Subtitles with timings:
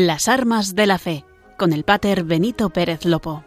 [0.00, 1.24] Las armas de la fe,
[1.56, 3.42] con el pater Benito Pérez Lopo.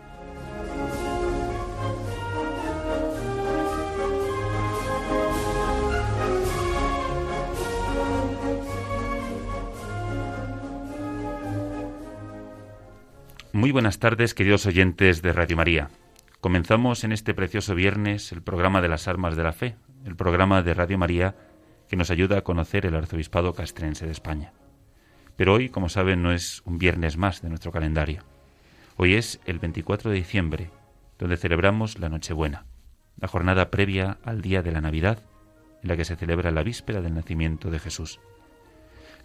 [13.53, 15.89] Muy buenas tardes, queridos oyentes de Radio María.
[16.41, 20.61] Comenzamos en este precioso viernes el programa de las armas de la fe, el programa
[20.63, 21.33] de Radio María
[21.87, 24.51] que nos ayuda a conocer el arzobispado castrense de España.
[25.41, 28.21] Pero hoy, como saben, no es un viernes más de nuestro calendario.
[28.95, 30.69] Hoy es el 24 de diciembre,
[31.17, 32.67] donde celebramos la Nochebuena,
[33.19, 35.23] la jornada previa al día de la Navidad,
[35.81, 38.19] en la que se celebra la víspera del nacimiento de Jesús.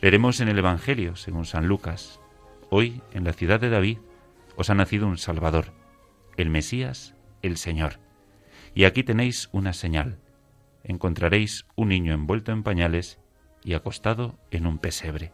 [0.01, 2.19] Leeremos en el Evangelio, según San Lucas,
[2.71, 3.99] hoy en la ciudad de David
[4.57, 5.67] os ha nacido un Salvador
[6.39, 7.99] el Mesías, el Señor.
[8.75, 10.19] Y aquí tenéis una señal.
[10.83, 13.19] Encontraréis un niño envuelto en pañales
[13.63, 15.31] y acostado en un pesebre.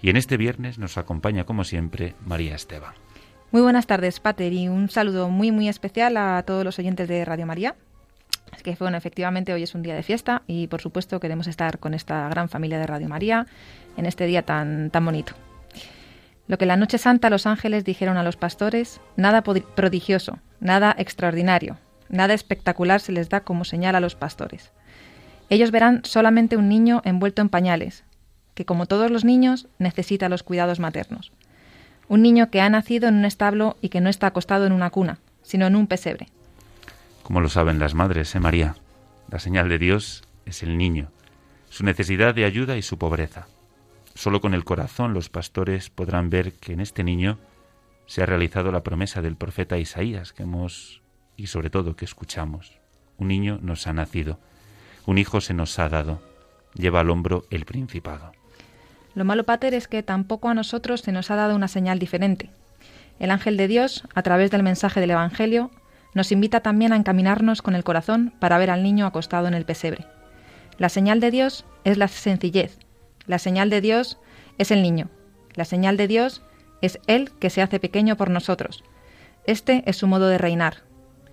[0.00, 2.94] Y en este viernes nos acompaña, como siempre, María Esteban.
[3.50, 7.24] Muy buenas tardes, Pater, y un saludo muy, muy especial a todos los oyentes de
[7.24, 7.76] Radio María.
[8.56, 11.78] Es que, bueno, efectivamente hoy es un día de fiesta y, por supuesto, queremos estar
[11.78, 13.46] con esta gran familia de Radio María
[13.96, 15.34] en este día tan, tan bonito.
[16.48, 21.78] Lo que la noche santa los ángeles dijeron a los pastores, nada prodigioso, nada extraordinario,
[22.08, 24.72] nada espectacular se les da como señal a los pastores.
[25.50, 28.04] Ellos verán solamente un niño envuelto en pañales,
[28.54, 31.32] que como todos los niños necesita los cuidados maternos.
[32.08, 34.90] Un niño que ha nacido en un establo y que no está acostado en una
[34.90, 36.28] cuna, sino en un pesebre.
[37.22, 38.76] Como lo saben las madres, ¿eh, María?
[39.30, 41.10] La señal de Dios es el niño,
[41.70, 43.46] su necesidad de ayuda y su pobreza.
[44.14, 47.38] Solo con el corazón los pastores podrán ver que en este niño
[48.06, 51.00] se ha realizado la promesa del profeta Isaías que hemos
[51.36, 52.78] y sobre todo que escuchamos.
[53.16, 54.38] Un niño nos ha nacido,
[55.06, 56.20] un hijo se nos ha dado,
[56.74, 58.32] lleva al hombro el principado.
[59.14, 62.50] Lo malo, Pater, es que tampoco a nosotros se nos ha dado una señal diferente.
[63.18, 65.70] El ángel de Dios, a través del mensaje del Evangelio,
[66.14, 69.64] nos invita también a encaminarnos con el corazón para ver al niño acostado en el
[69.64, 70.06] pesebre.
[70.78, 72.78] La señal de Dios es la sencillez,
[73.26, 74.18] la señal de Dios
[74.58, 75.08] es el niño.
[75.54, 76.42] La señal de Dios
[76.80, 78.82] es Él que se hace pequeño por nosotros.
[79.46, 80.78] Este es su modo de reinar.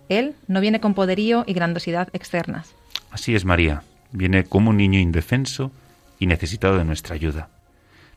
[0.08, 2.76] Él no viene con poderío y grandosidad externas.
[3.12, 3.84] Así es María.
[4.12, 5.72] Viene como un niño indefenso
[6.20, 7.50] y necesitado de nuestra ayuda.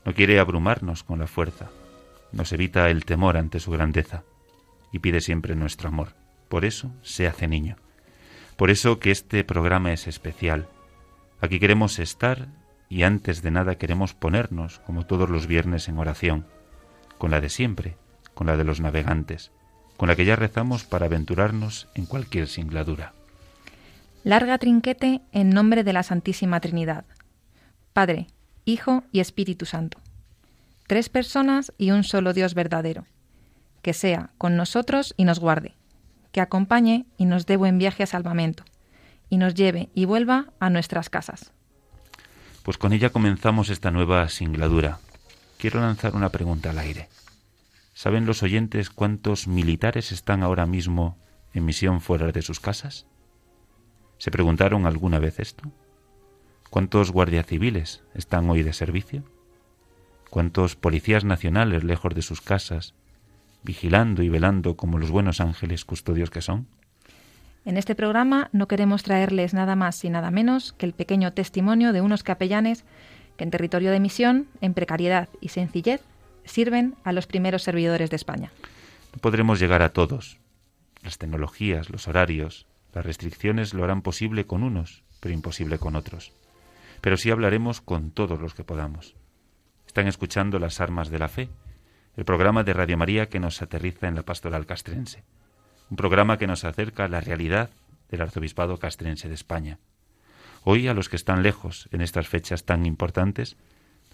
[0.05, 1.71] No quiere abrumarnos con la fuerza.
[2.33, 4.25] Nos evita el temor ante su grandeza
[4.93, 6.15] y pide siempre nuestro amor.
[6.49, 7.77] Por eso se hace niño.
[8.57, 10.69] Por eso que este programa es especial.
[11.41, 12.49] Aquí queremos estar
[12.89, 16.47] y antes de nada queremos ponernos, como todos los viernes, en oración,
[17.17, 17.97] con la de siempre,
[18.35, 19.51] con la de los navegantes,
[19.97, 23.15] con la que ya rezamos para aventurarnos en cualquier singladura.
[24.25, 27.05] Larga trinquete en nombre de la Santísima Trinidad.
[27.93, 28.29] Padre,
[28.65, 29.99] Hijo y Espíritu Santo.
[30.87, 33.07] Tres personas y un solo Dios verdadero.
[33.83, 35.75] Que sea con nosotros y nos guarde.
[36.31, 38.65] Que acompañe y nos dé buen viaje a salvamento.
[39.29, 41.53] Y nos lleve y vuelva a nuestras casas.
[42.63, 45.01] Pues con ella comenzamos esta nueva singladura.
[45.59, 47.09] Quiero lanzar una pregunta al aire.
[47.95, 51.19] ¿Saben los oyentes cuántos militares están ahora mismo
[51.53, 53.07] en misión fuera de sus casas?
[54.19, 55.71] ¿Se preguntaron alguna vez esto?
[56.73, 59.25] ¿Cuántos guardias civiles están hoy de servicio?
[60.31, 62.95] ¿Cuántos policías nacionales lejos de sus casas,
[63.63, 66.67] vigilando y velando como los buenos ángeles custodios que son?
[67.67, 71.93] En este programa no queremos traerles nada más y nada menos que el pequeño testimonio
[71.93, 72.87] de unos capellanes
[73.37, 76.01] que en territorio de misión, en precariedad y sencillez,
[76.47, 78.51] sirven a los primeros servidores de España.
[79.13, 80.39] No podremos llegar a todos.
[81.03, 86.33] Las tecnologías, los horarios, las restricciones lo harán posible con unos, pero imposible con otros.
[87.03, 89.15] Pero sí hablaremos con todos los que podamos.
[89.87, 91.51] Están escuchando Las Armas de la Fe,
[92.17, 95.23] el programa de Radio María que nos aterriza en la pastoral castrense
[95.93, 97.69] un programa que nos acerca a la realidad
[98.09, 99.79] del arzobispado castrense de España.
[100.65, 103.59] Hoy a los que están lejos en estas fechas tan importantes,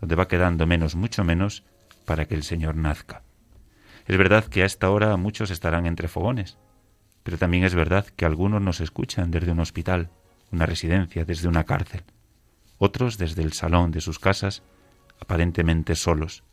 [0.01, 1.63] donde va quedando menos, mucho menos,
[2.05, 3.23] para que el Señor nazca.
[4.09, 6.59] Es verdad que a esta hora muchos estarán entre fogones,
[7.23, 10.11] pero también es verdad que algunos nos escuchan desde un hospital,
[10.51, 12.03] una residencia, desde una cárcel,
[12.79, 14.63] otros desde el salón de sus casas,
[15.21, 16.45] aparentemente solos.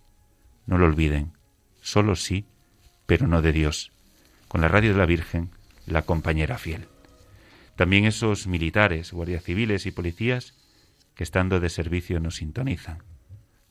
[0.66, 1.33] No lo olviden,
[1.81, 2.45] solos sí,
[3.06, 3.92] pero no de Dios
[4.48, 5.51] con la radio de la Virgen,
[5.86, 6.88] la compañera fiel.
[7.75, 10.54] También esos militares, guardias civiles y policías
[11.13, 13.04] que estando de servicio nos sintonizan.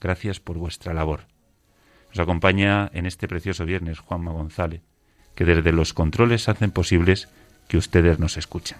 [0.00, 1.26] Gracias por vuestra labor.
[2.10, 4.82] Nos acompaña en este precioso viernes Juanma González,
[5.34, 7.28] que desde los controles hacen posibles
[7.66, 8.76] que ustedes nos escuchen.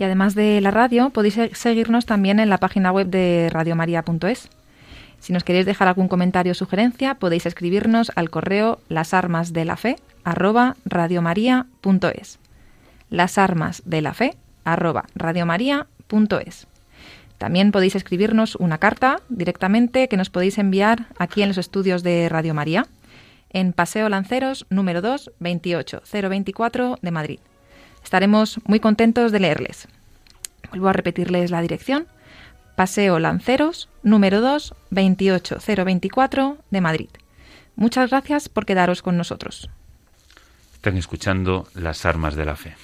[0.00, 4.48] Y además de la radio, podéis seguirnos también en la página web de radiomaria.es.
[5.18, 12.38] Si nos queréis dejar algún comentario o sugerencia, podéis escribirnos al correo lasarmasdelafe arroba radiomaria.es.
[13.10, 15.04] Las armas de la fe arroba.
[17.36, 22.30] También podéis escribirnos una carta directamente que nos podéis enviar aquí en los estudios de
[22.30, 22.86] Radio María,
[23.50, 27.40] en Paseo Lanceros, número 2, 28024 de Madrid.
[28.10, 29.86] Estaremos muy contentos de leerles.
[30.70, 32.08] Vuelvo a repetirles la dirección.
[32.74, 37.08] Paseo Lanceros, número 2, 28024 de Madrid.
[37.76, 39.70] Muchas gracias por quedaros con nosotros.
[40.74, 42.74] Están escuchando Las Armas de la Fe.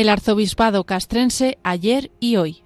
[0.00, 2.62] El arzobispado castrense ayer y hoy.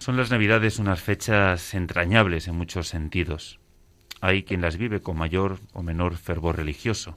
[0.00, 3.60] Son las Navidades unas fechas entrañables en muchos sentidos.
[4.20, 7.16] Hay quien las vive con mayor o menor fervor religioso,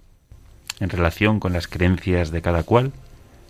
[0.80, 2.94] en relación con las creencias de cada cual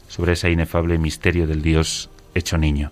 [0.09, 2.91] sobre ese inefable misterio del Dios hecho niño.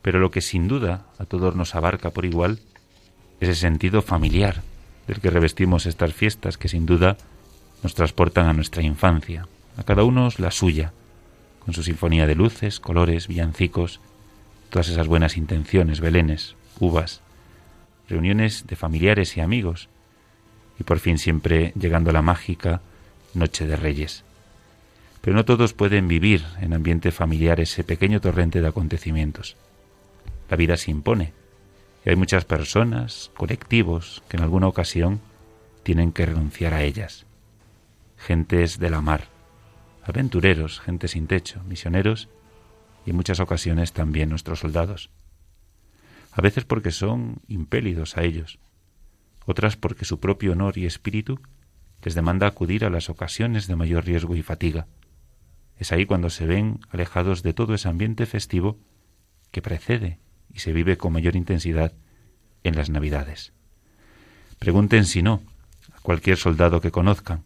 [0.00, 2.58] Pero lo que sin duda a todos nos abarca por igual
[3.40, 4.62] es el sentido familiar
[5.06, 7.16] del que revestimos estas fiestas que sin duda
[7.82, 9.46] nos transportan a nuestra infancia,
[9.76, 10.92] a cada uno la suya,
[11.64, 14.00] con su sinfonía de luces, colores, villancicos,
[14.70, 17.20] todas esas buenas intenciones, belenes, uvas,
[18.08, 19.88] reuniones de familiares y amigos,
[20.78, 22.80] y por fin siempre llegando la mágica
[23.34, 24.24] Noche de Reyes.
[25.22, 29.56] Pero no todos pueden vivir en ambiente familiar ese pequeño torrente de acontecimientos.
[30.50, 31.32] La vida se impone,
[32.04, 35.20] y hay muchas personas, colectivos, que en alguna ocasión
[35.84, 37.24] tienen que renunciar a ellas.
[38.16, 39.28] Gentes de la mar,
[40.04, 42.28] aventureros, gente sin techo, misioneros
[43.06, 45.10] y en muchas ocasiones también nuestros soldados.
[46.32, 48.58] A veces porque son impélidos a ellos,
[49.46, 51.40] otras porque su propio honor y espíritu
[52.02, 54.86] les demanda acudir a las ocasiones de mayor riesgo y fatiga.
[55.82, 58.78] Es ahí cuando se ven alejados de todo ese ambiente festivo
[59.50, 60.20] que precede
[60.54, 61.92] y se vive con mayor intensidad
[62.62, 63.52] en las Navidades.
[64.60, 65.42] Pregunten si no
[65.92, 67.42] a cualquier soldado que conozcan.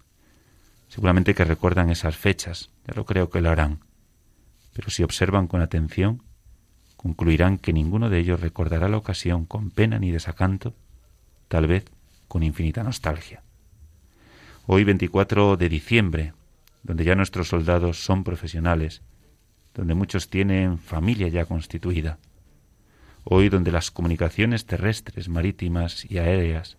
[0.88, 3.80] Seguramente que recuerdan esas fechas, ya lo creo que lo harán
[4.76, 6.22] pero si observan con atención,
[6.98, 10.74] concluirán que ninguno de ellos recordará la ocasión con pena ni desacanto,
[11.48, 11.86] tal vez
[12.28, 13.42] con infinita nostalgia.
[14.66, 16.34] Hoy 24 de diciembre,
[16.86, 19.02] donde ya nuestros soldados son profesionales,
[19.74, 22.18] donde muchos tienen familia ya constituida,
[23.24, 26.76] hoy donde las comunicaciones terrestres, marítimas y aéreas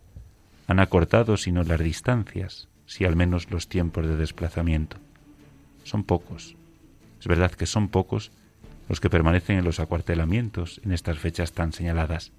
[0.67, 4.95] han acortado sino las distancias, si al menos los tiempos de desplazamiento.
[5.83, 6.55] Son pocos,
[7.19, 8.31] es verdad que son pocos
[8.87, 12.31] los que permanecen en los acuartelamientos en estas fechas tan señaladas.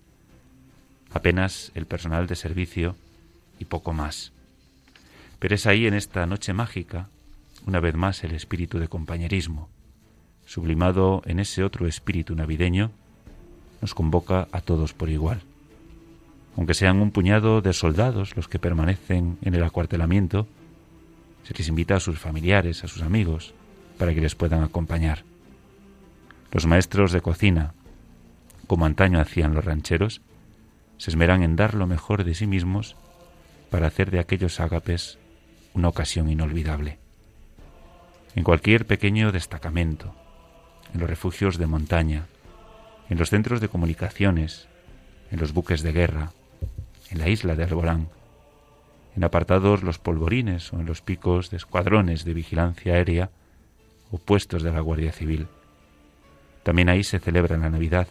[1.13, 2.97] Apenas el personal de servicio
[3.59, 4.33] y poco más.
[5.39, 7.09] Pero es ahí en esta noche mágica,
[7.69, 9.69] una vez más, el espíritu de compañerismo,
[10.47, 12.93] sublimado en ese otro espíritu navideño,
[13.83, 15.43] nos convoca a todos por igual.
[16.57, 20.47] Aunque sean un puñado de soldados los que permanecen en el acuartelamiento,
[21.45, 23.53] se les invita a sus familiares, a sus amigos,
[23.99, 25.25] para que les puedan acompañar.
[26.51, 27.75] Los maestros de cocina,
[28.67, 30.23] como antaño hacían los rancheros,
[30.97, 32.97] se esmeran en dar lo mejor de sí mismos
[33.71, 35.19] para hacer de aquellos ágapes
[35.75, 36.99] una ocasión inolvidable.
[38.35, 40.15] En cualquier pequeño destacamento,
[40.95, 42.27] en los refugios de montaña,
[43.09, 44.69] en los centros de comunicaciones,
[45.31, 46.33] en los buques de guerra,
[47.11, 48.09] en la isla de Alborán,
[49.17, 53.31] en apartados los polvorines o en los picos de escuadrones de vigilancia aérea,
[54.11, 55.49] o puestos de la Guardia Civil.
[56.63, 58.09] También ahí se celebra la Navidad,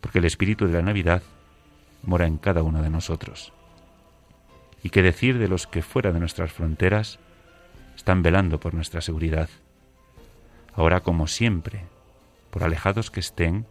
[0.00, 1.22] porque el espíritu de la Navidad
[2.02, 3.52] mora en cada uno de nosotros.
[4.82, 7.18] ¿Y qué decir de los que fuera de nuestras fronteras
[7.96, 9.48] están velando por nuestra seguridad?
[10.74, 11.84] Ahora, como siempre,
[12.50, 13.66] por alejados que estén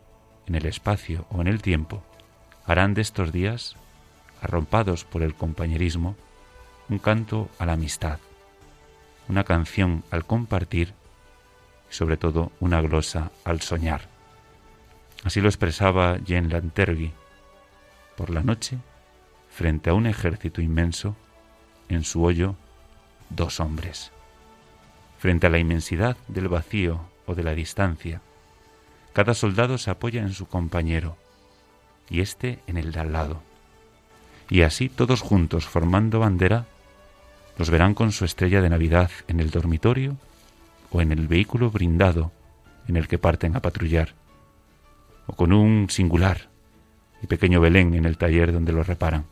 [0.47, 2.03] en el espacio o en el tiempo,
[2.65, 3.75] harán de estos días,
[4.41, 6.15] arrompados por el compañerismo,
[6.89, 8.19] un canto a la amistad,
[9.27, 10.93] una canción al compartir
[11.93, 14.01] sobre todo una glosa al soñar.
[15.23, 17.13] Así lo expresaba Jean Lantergui.
[18.17, 18.77] Por la noche,
[19.49, 21.15] frente a un ejército inmenso,
[21.89, 22.55] en su hoyo,
[23.35, 24.11] dos hombres.
[25.19, 28.21] Frente a la inmensidad del vacío o de la distancia,
[29.13, 31.15] Cada soldado se apoya en su compañero
[32.09, 33.43] y éste en el de al lado.
[34.49, 36.65] Y así todos juntos formando bandera,
[37.59, 40.17] los verán con su estrella de Navidad en el dormitorio
[40.89, 42.31] o en el vehículo brindado
[42.87, 44.15] en el que parten a patrullar,
[45.27, 46.49] o con un singular
[47.21, 49.25] y pequeño Belén en el taller donde lo reparan,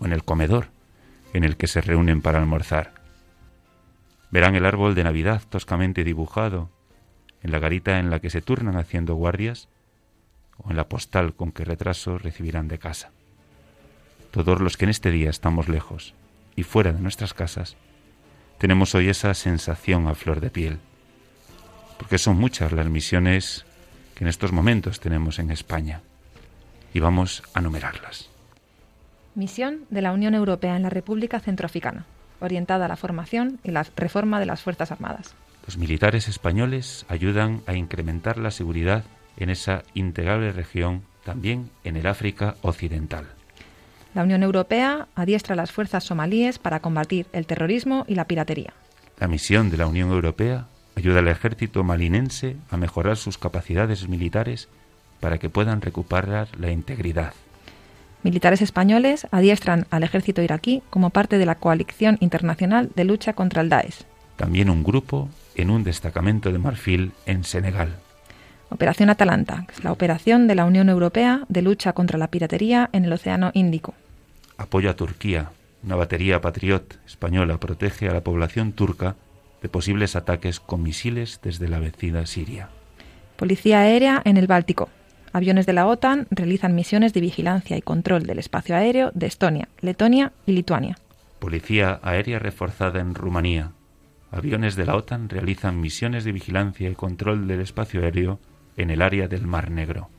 [0.00, 0.68] o en el comedor
[1.32, 2.94] en el que se reúnen para almorzar.
[4.30, 6.70] Verán el árbol de Navidad toscamente dibujado
[7.42, 9.68] en la garita en la que se turnan haciendo guardias
[10.58, 13.10] o en la postal con que retraso recibirán de casa.
[14.30, 16.14] Todos los que en este día estamos lejos
[16.56, 17.76] y fuera de nuestras casas,
[18.58, 20.80] tenemos hoy esa sensación a flor de piel,
[21.96, 23.64] porque son muchas las misiones
[24.14, 26.02] que en estos momentos tenemos en España
[26.92, 28.30] y vamos a numerarlas.
[29.38, 32.06] Misión de la Unión Europea en la República Centroafricana,
[32.40, 35.32] orientada a la formación y la reforma de las Fuerzas Armadas.
[35.64, 39.04] Los militares españoles ayudan a incrementar la seguridad
[39.36, 43.28] en esa integrable región, también en el África Occidental.
[44.12, 48.72] La Unión Europea adiestra a las fuerzas somalíes para combatir el terrorismo y la piratería.
[49.20, 50.66] La misión de la Unión Europea
[50.96, 54.68] ayuda al ejército malinense a mejorar sus capacidades militares
[55.20, 57.34] para que puedan recuperar la integridad.
[58.22, 63.62] Militares españoles adiestran al ejército iraquí como parte de la coalición internacional de lucha contra
[63.62, 64.04] el Daesh.
[64.36, 67.96] También un grupo en un destacamento de Marfil en Senegal.
[68.70, 72.90] Operación Atalanta, que es la operación de la Unión Europea de lucha contra la piratería
[72.92, 73.94] en el Océano Índico.
[74.58, 75.50] Apoyo a Turquía.
[75.84, 79.14] Una batería Patriot española protege a la población turca
[79.62, 82.68] de posibles ataques con misiles desde la vecina Siria.
[83.36, 84.88] Policía aérea en el Báltico.
[85.38, 89.68] Aviones de la OTAN realizan misiones de vigilancia y control del espacio aéreo de Estonia,
[89.80, 90.98] Letonia y Lituania.
[91.38, 93.70] Policía aérea reforzada en Rumanía.
[94.32, 98.40] Aviones de la OTAN realizan misiones de vigilancia y control del espacio aéreo
[98.76, 100.10] en el área del Mar Negro.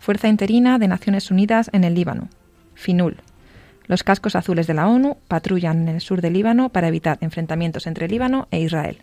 [0.00, 2.28] Fuerza interina de Naciones Unidas en el Líbano.
[2.74, 3.18] FINUL.
[3.86, 7.86] Los cascos azules de la ONU patrullan en el sur del Líbano para evitar enfrentamientos
[7.86, 8.98] entre Líbano e Israel.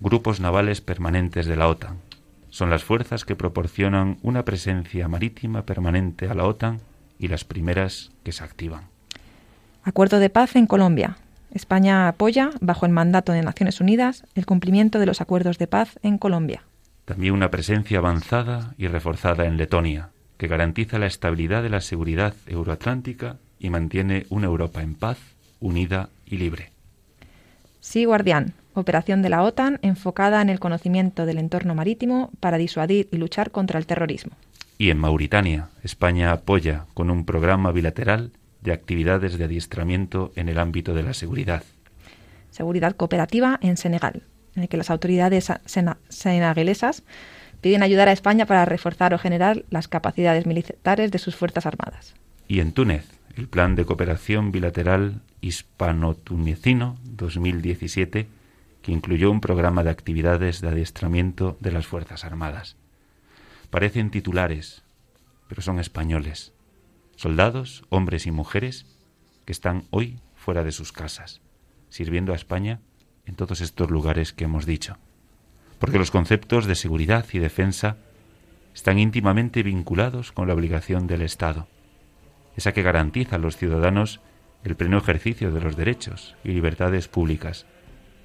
[0.00, 1.98] Grupos navales permanentes de la OTAN.
[2.54, 6.78] Son las fuerzas que proporcionan una presencia marítima permanente a la OTAN
[7.18, 8.84] y las primeras que se activan.
[9.82, 11.16] Acuerdo de paz en Colombia.
[11.50, 15.98] España apoya, bajo el mandato de Naciones Unidas, el cumplimiento de los acuerdos de paz
[16.04, 16.62] en Colombia.
[17.06, 22.36] También una presencia avanzada y reforzada en Letonia, que garantiza la estabilidad de la seguridad
[22.46, 25.18] euroatlántica y mantiene una Europa en paz,
[25.58, 26.70] unida y libre.
[27.80, 33.08] Sí, Guardián, operación de la OTAN enfocada en el conocimiento del entorno marítimo para disuadir
[33.10, 34.32] y luchar contra el terrorismo.
[34.78, 40.58] Y en Mauritania, España apoya con un programa bilateral de actividades de adiestramiento en el
[40.58, 41.62] ámbito de la seguridad.
[42.50, 44.22] Seguridad cooperativa en Senegal,
[44.56, 45.52] en el que las autoridades
[46.08, 47.02] senegalesas
[47.60, 52.14] piden ayudar a España para reforzar o generar las capacidades militares de sus Fuerzas Armadas.
[52.46, 58.26] Y en Túnez, el Plan de Cooperación Bilateral Hispano-Tunecino 2017,
[58.84, 62.76] que incluyó un programa de actividades de adiestramiento de las Fuerzas Armadas.
[63.70, 64.84] Parecen titulares,
[65.48, 66.52] pero son españoles,
[67.16, 68.84] soldados, hombres y mujeres,
[69.46, 71.40] que están hoy fuera de sus casas,
[71.88, 72.80] sirviendo a España
[73.24, 74.98] en todos estos lugares que hemos dicho.
[75.78, 77.96] Porque los conceptos de seguridad y defensa
[78.74, 81.68] están íntimamente vinculados con la obligación del Estado,
[82.54, 84.20] esa que garantiza a los ciudadanos
[84.62, 87.64] el pleno ejercicio de los derechos y libertades públicas,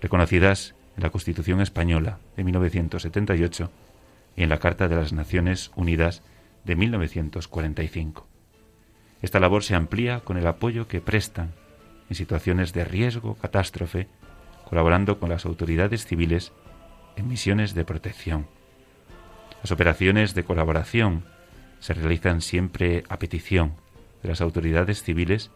[0.02, 3.72] reconocidas en la Constitución española de 1978
[4.36, 6.22] y en la Carta de las Naciones Unidas
[6.66, 8.28] de 1945.
[9.22, 11.52] Esta labor se amplía con el apoyo que prestan
[12.10, 14.08] en situaciones de riesgo, catástrofe
[14.70, 16.52] colaborando con las autoridades civiles
[17.16, 18.48] en misiones de protección.
[19.62, 21.26] Las operaciones de colaboración
[21.80, 23.74] se realizan siempre a petición
[24.22, 25.52] de las autoridades civiles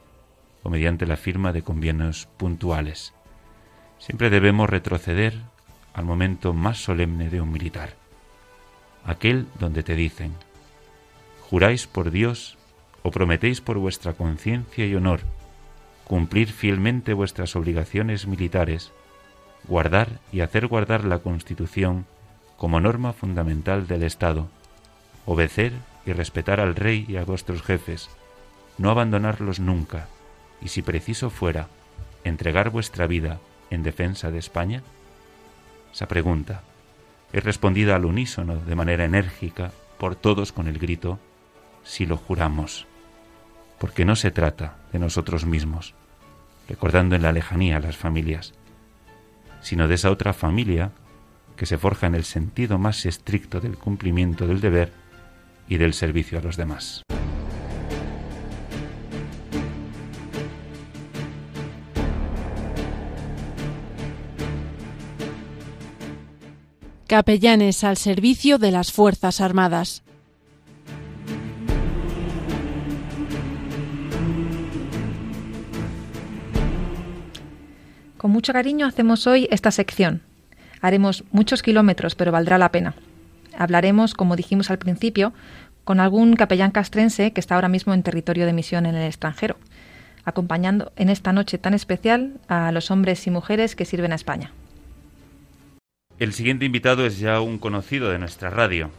[0.64, 3.14] o mediante la firma de convenios puntuales.
[4.04, 5.34] Siempre debemos retroceder
[5.94, 7.94] al momento más solemne de un militar,
[9.06, 10.34] aquel donde te dicen,
[11.40, 12.58] juráis por Dios
[13.02, 15.22] o prometéis por vuestra conciencia y honor
[16.04, 18.92] cumplir fielmente vuestras obligaciones militares
[19.70, 22.06] guardar y hacer guardar la Constitución
[22.58, 24.50] como norma fundamental del Estado,
[25.26, 25.72] obedecer
[26.06, 28.10] y respetar al rey y a vuestros jefes,
[28.78, 30.10] no abandonarlos nunca,
[30.62, 31.70] y si preciso fuera,
[32.26, 33.40] entregar vuestra vida
[33.74, 34.84] en defensa de España?
[35.94, 36.64] Esa pregunta
[37.32, 41.20] es respondida al unísono de manera enérgica por todos con el grito,
[41.84, 42.88] si lo juramos,
[43.80, 45.96] porque no se trata de nosotros mismos,
[46.68, 48.54] recordando en la lejanía a las familias,
[49.62, 50.92] sino de esa otra familia
[51.56, 54.92] que se forja en el sentido más estricto del cumplimiento del deber
[55.68, 57.04] y del servicio a los demás.
[67.08, 70.04] Capellanes al servicio de las Fuerzas Armadas.
[78.18, 80.22] Con mucho cariño hacemos hoy esta sección.
[80.80, 82.96] Haremos muchos kilómetros, pero valdrá la pena.
[83.58, 85.34] Hablaremos, como dijimos al principio,
[85.84, 89.58] con algún capellán castrense que está ahora mismo en territorio de misión en el extranjero,
[90.24, 94.54] acompañando en esta noche tan especial a los hombres y mujeres que sirven a España.
[96.24, 98.90] El siguiente invitado es ya un conocido de nuestra radio.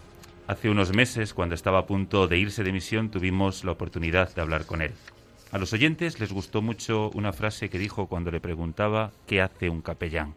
[0.46, 4.42] Hace unos meses, cuando estaba a punto de irse de misión, tuvimos la oportunidad de
[4.42, 4.92] hablar con él.
[5.50, 9.70] A los oyentes les gustó mucho una frase que dijo cuando le preguntaba qué hace
[9.70, 10.34] un capellán.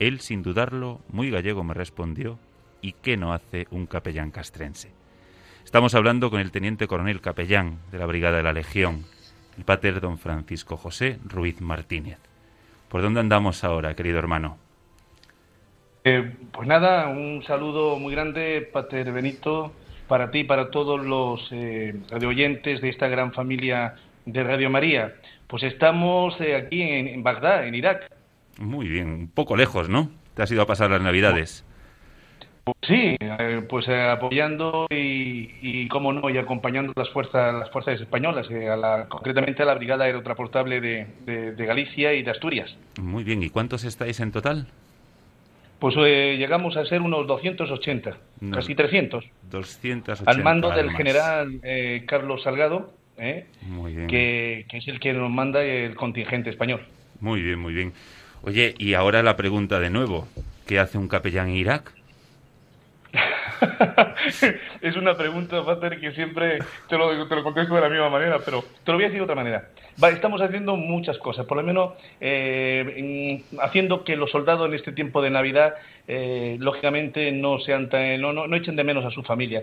[0.00, 2.40] Él, sin dudarlo, muy gallego me respondió,
[2.82, 4.90] ¿y qué no hace un capellán castrense?
[5.64, 9.04] Estamos hablando con el teniente coronel capellán de la Brigada de la Legión,
[9.56, 12.18] el pater don Francisco José Ruiz Martínez.
[12.88, 14.58] ¿Por dónde andamos ahora, querido hermano?
[16.04, 19.72] Eh, pues nada, un saludo muy grande, pater Benito,
[20.06, 25.14] para ti y para todos los eh, radioyentes de esta gran familia de Radio María.
[25.46, 28.10] Pues estamos eh, aquí en, Bagdad, en Irak.
[28.58, 30.10] Muy bien, un poco lejos, ¿no?
[30.34, 31.64] ¿Te has ido a pasar las Navidades?
[32.64, 38.00] Pues sí, eh, pues apoyando y, y, cómo no, y acompañando las fuerzas, las fuerzas
[38.00, 38.46] españolas,
[39.08, 41.06] concretamente a la Brigada Aerotransportable de,
[41.56, 42.76] de, Galicia y de Asturias.
[43.00, 44.68] Muy bien, ¿y cuántos estáis en total?
[45.78, 48.16] Pues llegamos a ser unos 280,
[48.52, 49.24] casi 300.
[49.50, 50.30] 280.
[50.30, 51.60] Al mando del general
[52.06, 53.46] Carlos Salgado, ¿eh?
[54.08, 56.80] Que, es el que nos manda el contingente español.
[57.20, 57.92] Muy bien, muy bien.
[58.42, 60.28] Oye, y ahora la pregunta de nuevo,
[60.66, 61.92] ¿qué hace un capellán en Irak?
[64.80, 68.38] es una pregunta, Fater, que siempre te lo, te lo contesto de la misma manera,
[68.44, 69.68] pero te lo voy a decir de otra manera.
[70.12, 75.22] estamos haciendo muchas cosas, por lo menos eh, haciendo que los soldados en este tiempo
[75.22, 75.74] de Navidad,
[76.06, 77.88] eh, lógicamente, no, sean
[78.20, 79.62] no, no, no echen de menos a su familia,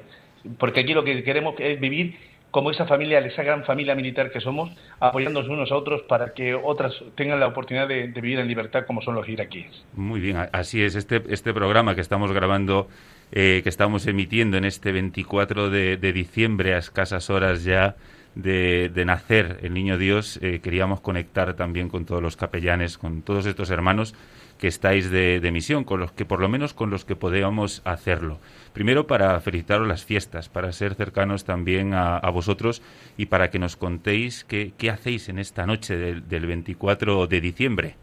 [0.58, 2.18] porque aquí lo que queremos es vivir
[2.56, 6.56] como esa familia, esa gran familia militar que somos, apoyándonos unos a otros para que
[6.56, 9.84] otras tengan la oportunidad de, vivir en libertad como son los iraquíes.
[9.94, 10.96] Muy bien, así es.
[10.96, 12.88] Este, este programa que estamos grabando,
[13.32, 17.96] eh, que estamos emitiendo en este 24 de, diciembre, a escasas horas ya
[18.36, 23.46] de, nacer el Niño Dios, eh, queríamos conectar también con todos los capellanes, con todos
[23.46, 24.14] estos hermanos
[24.60, 28.40] que estáis de, misión, con los que por lo menos con los que podemos hacerlo.
[28.74, 32.82] Primero para felicitaros las fiestas, para ser cercanos también a, vosotros
[33.18, 37.96] y para que nos contéis qué, hacéis en esta noche del, del 24 de diciembre.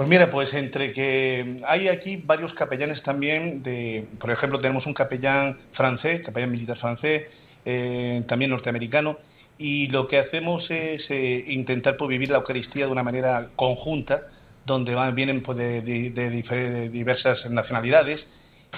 [0.00, 4.94] Pues mira, pues entre que hay aquí varios capellanes también, de, por ejemplo, tenemos un
[4.94, 7.24] capellán francés, capellán militar francés,
[7.66, 9.18] eh, también norteamericano,
[9.58, 14.22] y lo que hacemos es eh, intentar pues, vivir la Eucaristía de una manera conjunta,
[14.64, 18.26] donde van, vienen pues, de, diversas nacionalidades.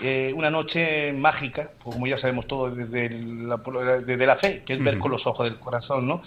[0.03, 3.61] Eh, una noche mágica, pues, como ya sabemos todos desde la,
[4.27, 6.23] la fe, que es ver con los ojos del corazón, ¿no?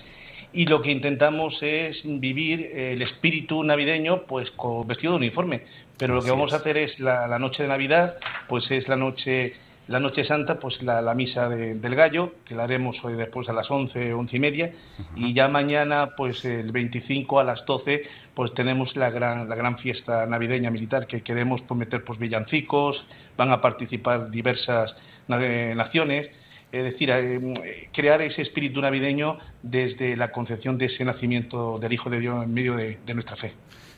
[0.56, 5.64] Y lo que intentamos es vivir el espíritu navideño, pues con vestido de uniforme.
[5.98, 8.16] Pero lo que vamos a hacer es la, la noche de Navidad,
[8.48, 9.54] pues es la noche
[9.88, 13.70] la Noche Santa, pues la, misa del gallo, que la haremos hoy después a las
[13.70, 14.74] 11, once y media,
[15.16, 19.78] y ya mañana, pues el 25 a las 12, pues tenemos la gran, la gran
[19.78, 23.06] fiesta navideña militar que queremos prometer pues villancicos,
[23.38, 24.96] van a participar diversas
[25.28, 26.30] naciones,
[26.78, 32.10] es decir, eh, crear ese espíritu navideño desde la concepción de ese nacimiento del Hijo
[32.10, 33.54] de Dios en medio de nuestra fe.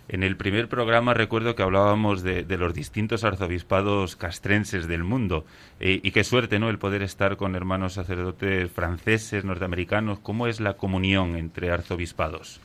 [0.10, 5.44] En el primer programa recuerdo que hablábamos de, los distintos arzobispados castrenses del mundo
[5.82, 6.70] eh, y qué suerte, ¿no?
[6.70, 10.20] El poder estar con hermanos sacerdotes franceses, norteamericanos.
[10.20, 12.62] ¿Cómo es la comunión entre arzobispados?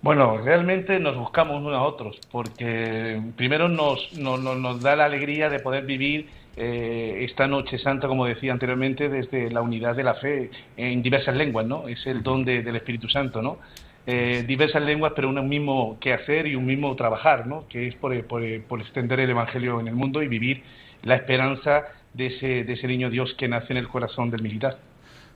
[0.00, 5.58] Bueno, realmente nos buscamos unos a otros porque primero nos, nos, da la alegría de
[5.58, 10.50] poder vivir eh, esta noche santa, como decía anteriormente, desde la unidad de la fe
[10.76, 11.88] en diversas lenguas, ¿no?
[11.88, 13.58] Es el don del Espíritu Santo, ¿no?
[14.04, 17.68] Eh, diversas lenguas, pero un mismo quehacer y un mismo trabajar, ¿no?
[17.68, 20.62] que es por, por, extender el Evangelio en el mundo y vivir
[21.04, 24.78] la esperanza de ese, de ese niño Dios que nace en el corazón del militar.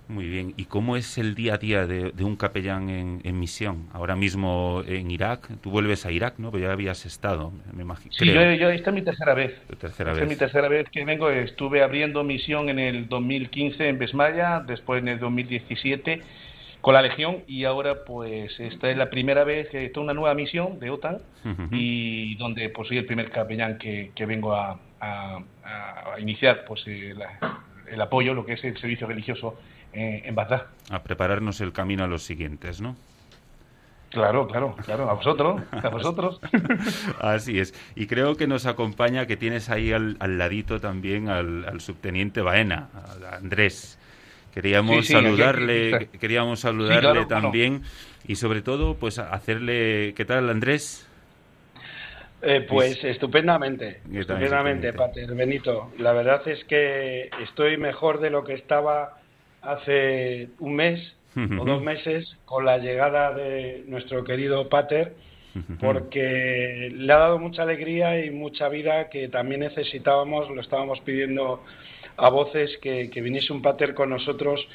[0.09, 0.55] Muy bien.
[0.57, 3.89] ¿Y cómo es el día a día de, un capellán en, misión?
[3.93, 6.53] Ahora mismo en Irak, tú vuelves a Irak, ¿no?
[6.53, 8.13] Pero ya habías estado, me imagino.
[8.13, 9.61] Sí, yo, yo, esta es mi tercera vez.
[9.79, 11.29] tercera esta es mi tercera vez que vengo.
[11.31, 16.23] Estuve abriendo misión en el 2015 en Besmaya, después en el 2017
[16.87, 20.35] con la Legión y ahora pues esta es la primera vez que está una nueva
[20.35, 21.19] misión de OTAN
[21.73, 25.41] y donde pues soy el primer capellán que, que vengo a, a,
[26.21, 27.21] iniciar pues el,
[27.91, 29.59] el, apoyo, lo que es el servicio religioso
[29.93, 30.67] en, en Bagdad.
[30.91, 32.97] A prepararnos el camino a los siguientes, ¿no?
[34.11, 36.41] Claro, claro, claro, a vosotros, a vosotros.
[37.21, 37.75] Así es.
[37.97, 43.37] Y creo que nos acompaña, que tienes ahí al, ladito también al, subteniente Baena, a
[43.37, 43.99] Andrés.
[44.55, 47.83] Queríamos saludarle, queríamos saludarle también
[48.27, 51.07] y sobre todo, pues hacerle, ¿qué tal Andrés?
[52.41, 55.93] Eh, pues estupendamente, estupendamente, Pater Benito.
[55.99, 59.19] La verdad es que estoy mejor de lo que estaba
[59.67, 65.15] hace un mes o dos meses con la llegada de nuestro querido Pater,
[65.81, 71.63] porque le ha dado mucha alegría y mucha vida que también necesitábamos, lo estábamos pidiendo
[72.17, 74.67] a voces que, viniese un Pater con nosotros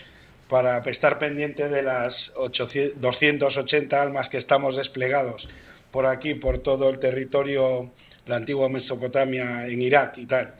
[0.50, 5.48] para estar pendiente de las 280 almas que estamos desplegados
[5.92, 7.92] por aquí, por todo el territorio
[8.26, 10.54] la antigua Mesopotamia en Irak y tal.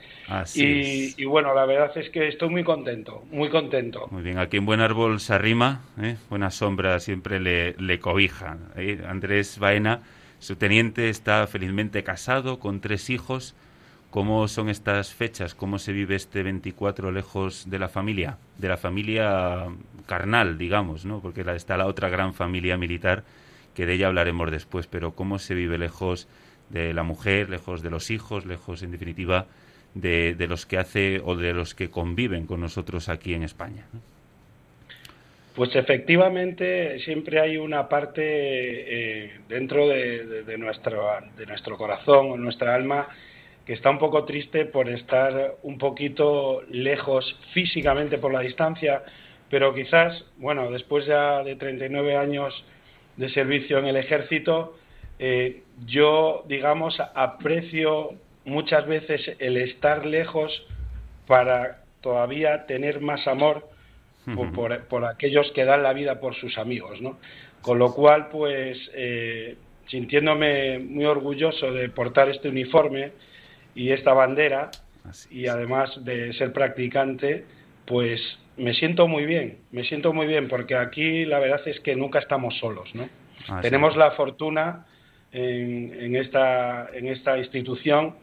[0.54, 4.08] y, bueno, la verdad es que estoy muy contento, muy contento.
[4.10, 6.16] Muy bien, aquí en Buen Árbol se arrima, ¿eh?
[6.28, 8.58] buena sombra siempre le, le cobija.
[8.76, 9.00] ¿eh?
[9.06, 10.00] Andrés Baena,
[10.38, 13.54] su teniente, está felizmente casado con tres hijos.
[14.10, 15.54] ¿Cómo son estas fechas?
[15.54, 18.36] ¿Cómo se vive este 24 lejos de la familia?
[18.58, 19.68] De la familia
[20.06, 21.20] carnal, digamos, ¿no?
[21.20, 23.24] Porque está la otra gran familia militar,
[23.72, 26.28] que de ella hablaremos después, pero ¿cómo se vive lejos
[26.72, 29.46] de la mujer, lejos de los hijos, lejos, en definitiva,
[29.94, 33.84] de, los que hace o de los que conviven con nosotros aquí en España.
[35.54, 42.74] Pues efectivamente siempre hay una parte eh, dentro de, nuestro, de nuestro corazón o nuestra
[42.74, 43.08] alma
[43.66, 49.02] que está un poco triste por estar un poquito lejos físicamente por la distancia,
[49.50, 52.64] pero quizás, bueno, después ya de 39 años
[53.16, 54.74] de servicio en el ejército,
[55.24, 60.50] eh, yo, digamos, aprecio muchas veces el estar lejos
[61.28, 63.68] para todavía tener más amor
[64.88, 67.18] por, aquellos que dan la vida por sus amigos, ¿no?
[67.60, 69.54] Con lo cual, pues, eh,
[69.86, 73.12] sintiéndome muy orgulloso de portar este uniforme
[73.76, 74.72] y esta bandera,
[75.30, 77.44] y además de ser practicante,
[77.86, 78.20] pues
[78.56, 82.18] me siento muy bien, me siento muy bien, porque aquí la verdad es que nunca
[82.18, 83.08] estamos solos, ¿no?
[83.60, 84.86] Tenemos la fortuna
[85.32, 88.14] en, esta, en esta institución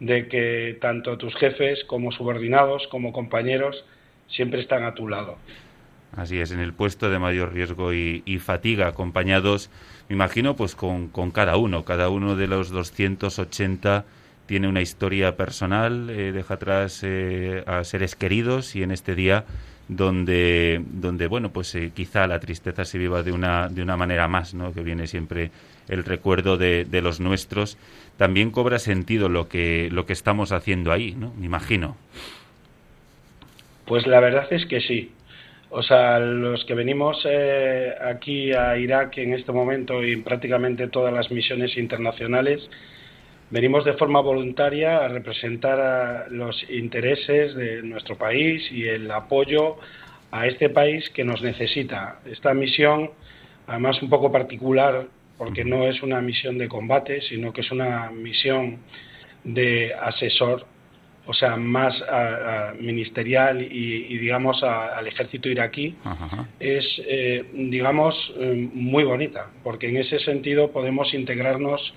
[0.00, 3.84] de que tanto tus jefes como subordinados, como compañeros,
[4.28, 5.38] siempre están a tu lado.
[6.12, 9.70] Así es, en el puesto de mayor riesgo y, fatiga, acompañados,
[10.08, 11.84] me imagino, pues con, con, cada uno.
[11.84, 14.04] Cada uno de los 280
[14.46, 19.44] tiene una historia personal, eh, deja atrás eh, a seres queridos y en este día
[19.88, 24.28] donde, donde bueno, pues eh, quizá la tristeza se viva de una, de una manera
[24.28, 24.72] más, ¿no?
[24.72, 25.50] Que viene siempre
[25.88, 27.78] el recuerdo de, de los nuestros.
[28.16, 31.32] También cobra sentido lo que, lo que estamos haciendo ahí, ¿no?
[31.38, 31.96] Me imagino.
[33.86, 35.12] Pues la verdad es que sí.
[35.70, 41.12] O sea, los que venimos eh, aquí a Irak en este momento y prácticamente todas
[41.12, 42.68] las misiones internacionales,
[43.50, 49.76] venimos de forma voluntaria a representar los intereses de nuestro país y el apoyo
[50.30, 52.20] a este país que nos necesita.
[52.26, 53.10] Esta misión,
[53.66, 55.06] además un poco particular,
[55.38, 58.78] porque no es una misión de combate, sino que es una misión
[59.44, 60.66] de asesor,
[61.26, 61.94] o sea, más
[62.80, 65.94] ministerial y, digamos, al ejército iraquí,
[66.60, 71.94] es, eh, digamos, eh, muy bonita, porque en ese sentido podemos integrarnos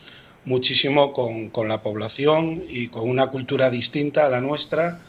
[0.50, 5.00] muchísimo con, con, la población y con una cultura distinta a la nuestra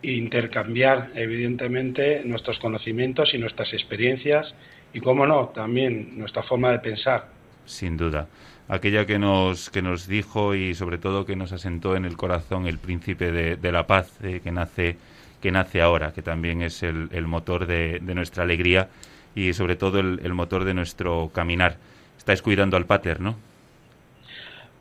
[0.00, 4.54] e intercambiar evidentemente nuestros conocimientos y nuestras experiencias
[4.92, 7.26] y, cómo no, también nuestra forma de pensar.
[7.64, 8.28] Sin duda.
[8.68, 12.68] Aquella que nos, que nos dijo y sobre todo que nos asentó en el corazón
[12.68, 14.96] el príncipe de, la paz eh, que, nace,
[15.42, 18.88] que nace ahora, que también es el, motor de, de, nuestra alegría
[19.34, 21.76] y sobre todo el, el motor de nuestro caminar.
[22.16, 23.34] Estáis cuidando al pater, ¿no?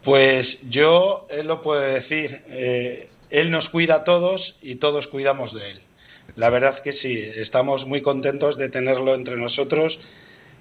[0.05, 5.51] Pues yo, él lo puede decir, eh, él nos cuida a todos y todos cuidamos
[5.51, 5.79] de él.
[6.35, 9.97] La verdad que sí, estamos muy contentos de tenerlo entre nosotros.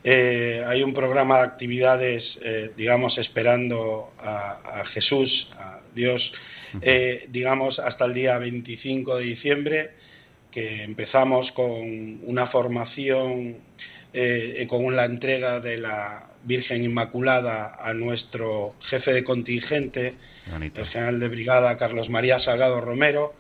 [0.03, 6.23] Eh, hay un programa de actividades, eh, digamos, esperando a, a, Jesús, a Dios,
[7.29, 9.91] digamos, hasta el día 25 de diciembre,
[10.51, 13.59] que empezamos con una formación,
[14.69, 20.15] con la entrega de la Virgen Inmaculada a nuestro jefe de contingente,
[20.47, 23.35] el general de brigada Carlos María Salgado Romero,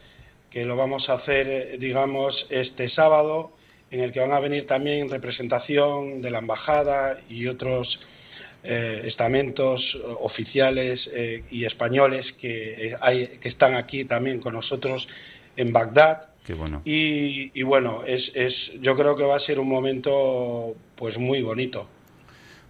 [0.51, 3.53] que lo vamos a hacer, eh, digamos, este sábado
[3.91, 7.99] en el que van a venir también representación de la embajada y otros
[8.63, 9.83] eh, estamentos
[10.21, 15.07] oficiales eh, y españoles que, hay, que están aquí también con nosotros
[15.57, 16.29] en Bagdad.
[16.47, 16.83] Qué bueno.
[16.85, 21.89] Y, bueno, es, es, yo creo que va a ser un momento pues muy bonito.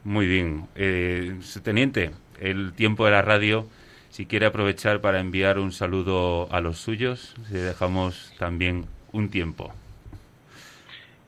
[0.05, 0.67] Muy bien.
[0.77, 3.67] Eh, teniente, el tiempo de la radio,
[4.11, 9.73] si quiere aprovechar para enviar un saludo a los suyos, si dejamos también un tiempo.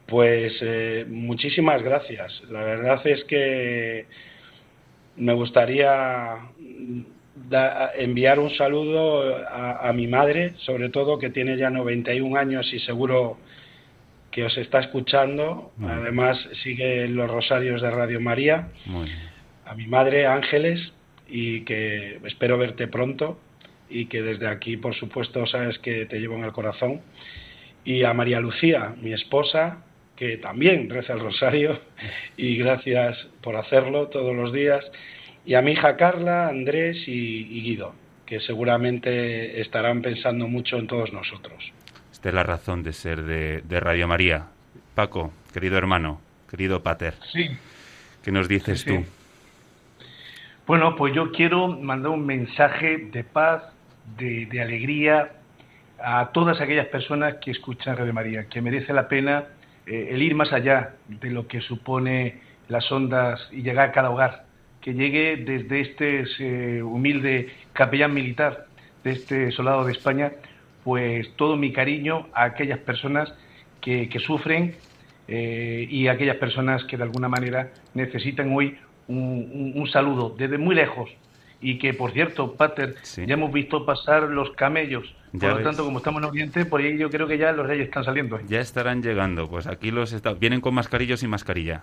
[0.07, 2.43] Pues eh, muchísimas gracias.
[2.51, 4.07] La verdad es que
[5.17, 6.37] me gustaría
[7.97, 13.39] enviar un saludo a, mi madre, sobre todo que tiene ya 91 años y seguro
[14.37, 15.73] que os está escuchando.
[15.83, 18.69] Además sigue los rosarios de Radio María.
[19.65, 20.93] A mi madre Ángeles
[21.27, 23.41] y que espero verte pronto
[23.89, 27.01] y que desde aquí, por supuesto, sabes que te llevo en el corazón.
[27.83, 29.79] Y a María Lucía, mi esposa,
[30.17, 31.81] que también reza el rosario
[32.37, 34.85] y gracias por hacerlo todos los días.
[35.47, 37.95] Y a mi hija Carla, Andrés y, Guido,
[38.27, 41.73] que seguramente estarán pensando mucho en todos nosotros.
[42.17, 44.47] Esta es la razón de ser de, Radio María.
[44.95, 46.19] Paco, querido hermano,
[46.51, 47.13] querido pater.
[47.31, 47.51] Sí.
[48.25, 49.05] ¿Qué nos dices tú?
[50.67, 53.65] Bueno, pues yo quiero mandar un mensaje de paz,
[54.17, 55.33] de, de alegría
[56.03, 59.45] a todas aquellas personas que escuchan Radio María, que merece la pena
[59.87, 64.09] eh, el ir más allá de lo que supone las ondas y llegar a cada
[64.09, 64.47] hogar,
[64.81, 68.65] que llegue desde este eh, humilde capellán militar,
[69.05, 70.33] de este soldado de España,
[70.87, 73.35] pues todo mi cariño a aquellas personas
[73.81, 74.77] que, sufren
[75.27, 80.77] eh, y a aquellas personas que de alguna manera necesitan hoy un, saludo desde muy
[80.77, 81.11] lejos,
[81.61, 85.99] y que, por cierto, Pater, ya hemos visto pasar los camellos por lo tanto, como
[85.99, 88.39] estamos en Oriente, por ahí yo creo que ya los reyes están saliendo.
[88.49, 89.49] Ya estarán llegando.
[89.49, 90.33] Pues aquí los está...
[90.33, 91.83] vienen con mascarillos y mascarilla.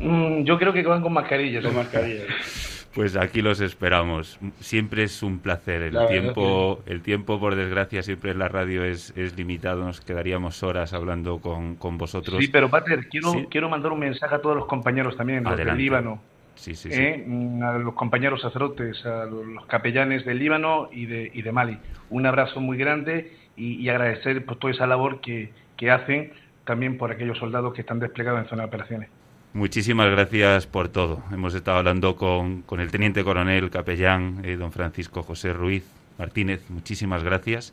[0.00, 1.64] Mm, yo creo que van con mascarillas.
[1.64, 2.77] Con mascarillas.
[2.98, 4.40] Pues aquí los esperamos.
[4.58, 5.82] Siempre es un placer.
[5.82, 9.84] El tiempo, el tiempo, por desgracia, siempre en la radio es, es limitado.
[9.84, 12.38] Nos quedaríamos horas hablando con, con vosotros.
[12.40, 15.76] Sí, pero Pater, quiero, quiero mandar un mensaje a todos los compañeros también, los del
[15.76, 16.20] Líbano
[16.58, 17.22] sí, sí, ¿eh?
[17.24, 21.78] mm, a los compañeros sacerdotes, a los capellanes del Líbano y de, y de Mali.
[22.10, 26.32] Un abrazo muy grande y, agradecer por toda esa labor que, que, hacen
[26.64, 29.08] también por aquellos soldados que están desplegados en zona de operaciones.
[29.54, 31.22] Muchísimas gracias por todo.
[31.32, 35.84] Hemos estado hablando con, con el teniente coronel capellán, eh, don Francisco José Ruiz
[36.18, 36.62] Martínez.
[36.68, 37.72] Muchísimas gracias.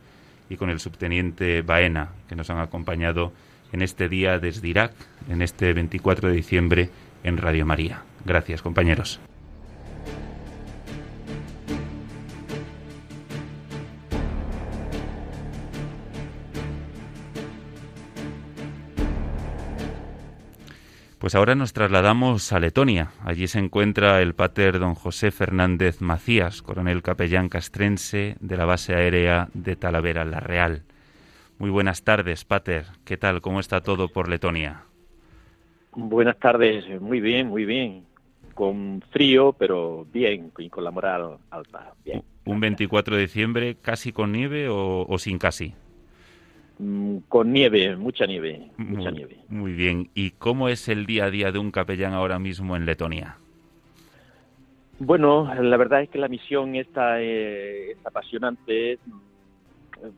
[0.49, 3.33] Y con el subteniente Baena, que nos han acompañado
[3.71, 4.93] en este día desde Irak,
[5.29, 6.89] en este 24 de diciembre
[7.23, 8.03] en Radio María.
[8.23, 9.19] Gracias, compañeros.
[21.25, 23.09] Pues ahora nos trasladamos a Letonia.
[23.23, 28.93] Allí se encuentra el pater don José Fernández Macías, coronel capellán castrense de la base
[28.93, 30.83] aérea de Talavera La Real.
[31.57, 32.85] Muy buenas tardes, pater.
[33.05, 33.41] ¿Qué tal?
[33.41, 34.83] ¿Cómo está todo por Letonia?
[35.95, 38.05] Buenas tardes, muy bien, muy bien.
[38.53, 42.21] Con frío, pero bien, y con la moral alta, bien.
[42.45, 45.73] ¿Un 24 de diciembre casi con nieve o, sin casi?
[46.77, 49.37] Mm, con nieve, mucha nieve, mucha nieve.
[49.47, 50.09] Muy bien.
[50.13, 53.37] ¿Y cómo es el día a día de un capellán ahora mismo en Letonia?
[54.99, 58.99] Bueno, la verdad es que la misión está, eh, es apasionante,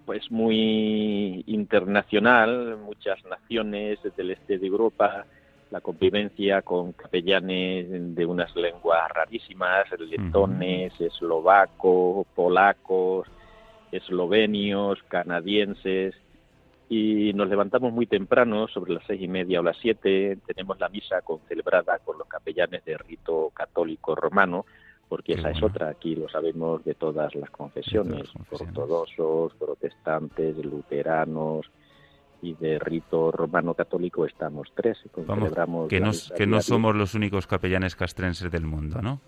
[0.05, 5.25] pues muy internacional, muchas naciones del este de Europa,
[5.71, 13.27] la convivencia con capellanes de unas lenguas rarísimas, letones, eslovacos, polacos,
[13.91, 16.15] eslovenios, canadienses,
[16.89, 20.89] y nos levantamos muy temprano, sobre las seis y media o las siete, tenemos la
[20.89, 24.65] misa con, celebrada con los capellanes de rito católico romano,
[25.09, 31.69] porque esa es otra, aquí lo sabemos de todas las confesiones, ortodoxos, protestantes, luteranos,
[32.41, 34.97] y de rito romano católico estamos tres.
[35.25, 36.01] Vamos, que,
[36.35, 39.19] que no somos los únicos capellanes castrenses del mundo, ¿no?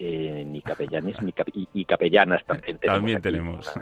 [0.00, 1.34] Eh, ni capellanes ni
[1.74, 2.98] y, capellanas también tenemos.
[2.98, 3.72] También tenemos.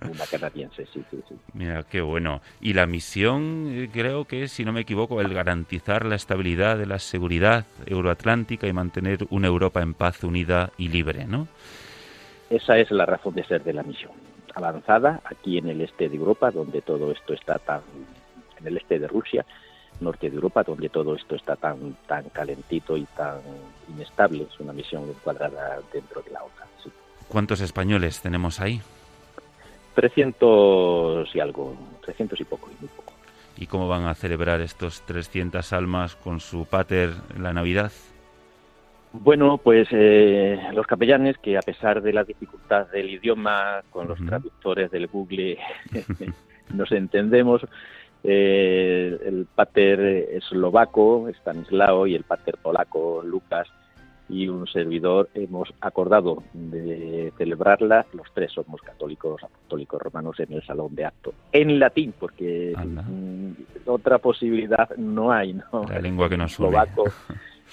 [0.00, 1.36] Una, canadiense, sí, sí, sí.
[1.52, 2.40] Mira, qué bueno.
[2.60, 6.76] Y la misión, eh, creo que es, si no me equivoco, el garantizar la estabilidad
[6.76, 11.46] de la seguridad euroatlántica y mantener una Europa en paz, unida y libre, ¿no?
[12.50, 14.10] Esa es la razón de ser de la misión
[14.54, 17.82] avanzada aquí en el este de Europa, donde todo esto está tan,
[18.58, 19.44] en el este de Rusia,
[20.00, 23.40] norte de Europa, donde todo esto está tan, tan calentito y tan
[23.94, 24.46] inestable.
[24.50, 26.68] Es una misión encuadrada dentro de la OTAN.
[27.28, 28.80] ¿Cuántos españoles tenemos ahí?
[29.94, 33.12] 300 y algo, 300 y poco, y muy poco.
[33.56, 37.92] ¿Y cómo van a celebrar estos 300 almas con su pater la Navidad?
[39.12, 44.18] Bueno, pues eh, los capellanes que a pesar de la dificultad del idioma, con los
[44.18, 45.56] traductores del Google
[46.74, 47.64] nos entendemos,
[48.24, 53.68] eh, el pater eslovaco, Stanislao, y el pater polaco, Lucas,
[54.28, 58.06] y un servidor hemos acordado de celebrarla.
[58.14, 61.34] Los tres somos católicos, apostólicos romanos en el salón de acto.
[61.52, 65.84] En latín, porque mm, otra posibilidad no hay, ¿no?
[65.84, 67.04] La lengua que nos Eslovaco.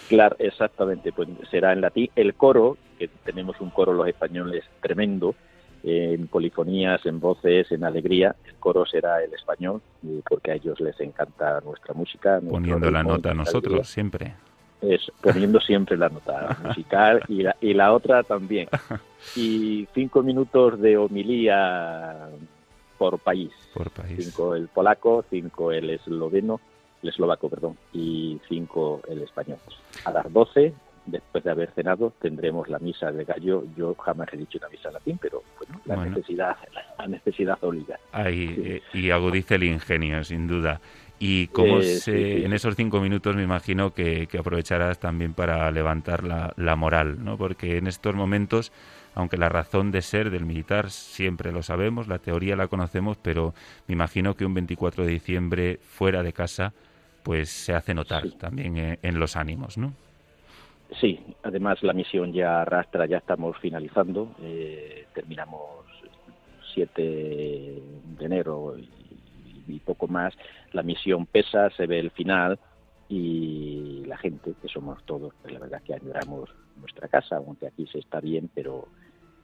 [0.08, 2.10] Claro, exactamente, pues será en latín.
[2.16, 5.36] El coro, que tenemos un coro los españoles tremendo,
[5.84, 8.36] en polifonías, en voces, en alegría.
[8.46, 9.82] El coro será el español,
[10.28, 12.40] porque a ellos les encanta nuestra música.
[12.48, 14.36] Poniendo la nota a nosotros, siempre.
[14.82, 18.68] Es, poniendo siempre la nota musical y la, y la otra también.
[19.36, 22.30] Y cinco minutos de homilía
[22.98, 23.52] por país.
[23.74, 24.26] Por país.
[24.26, 26.60] Cinco el polaco, cinco el esloveno,
[27.02, 29.58] el eslovaco, perdón, y cinco el español.
[30.06, 30.74] A las doce
[31.06, 33.64] después de haber cenado tendremos la misa de gallo.
[33.76, 36.56] Yo jamás he dicho una misa en latín, pero bueno, la necesidad,
[36.98, 38.00] la necesidad obliga.
[38.12, 40.80] Ahí, eh, y agudice el ingenio, sin duda.
[41.24, 46.52] Y como se, en esos cinco minutos me imagino que, aprovecharás también para levantar la,
[46.58, 47.38] la, moral, ¿no?
[47.38, 48.72] Porque en estos momentos,
[49.14, 53.54] aunque la razón de ser del militar siempre lo sabemos, la teoría la conocemos, pero
[53.88, 56.74] me imagino que un 24 de diciembre fuera de casa,
[57.22, 59.94] pues se hace notar también en, en los ánimos, ¿no?
[61.00, 65.86] Sí, además la misión ya arrastra, ya estamos finalizando, eh, terminamos
[66.74, 68.76] 7 de enero
[69.68, 70.34] y, poco más,
[70.74, 72.60] la misión pesa, se ve el final
[73.08, 77.88] y la gente, que somos todos, pues la verdad que añoramos nuestra casa, aunque aquí
[77.88, 78.88] se está bien, pero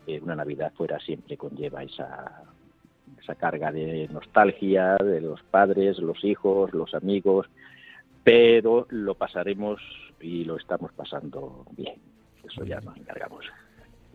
[0.06, 2.44] eh, una Navidad fuera siempre conlleva esa,
[3.22, 7.48] esa carga de nostalgia de los padres, los hijos, los amigos,
[8.24, 9.82] pero lo pasaremos
[10.22, 11.96] y lo estamos pasando bien.
[12.44, 13.46] Eso ya nos encargamos.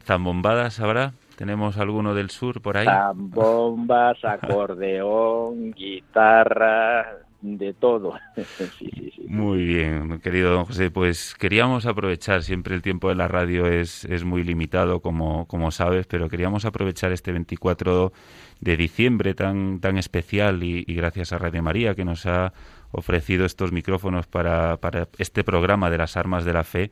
[0.04, 1.12] ¿Zambombadas habrá?
[1.36, 2.86] ¿Tenemos alguno del sur por ahí?
[2.86, 7.06] Zambombas, acordeón, guitarra,
[7.40, 8.14] de todo.
[9.26, 10.90] Muy bien, querido don José.
[10.90, 15.70] Pues queríamos aprovechar, siempre el tiempo de la radio es, es muy limitado, como, como
[15.70, 18.12] sabes, pero queríamos aprovechar este 24
[18.60, 22.52] de diciembre tan, tan especial y, y gracias a Radio María que nos ha
[22.92, 26.90] ofrecido estos micrófonos para, para este programa de las armas de la fe